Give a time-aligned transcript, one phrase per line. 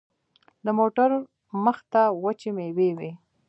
[0.65, 1.09] د موټر
[1.65, 3.11] مخته وچې مېوې وې.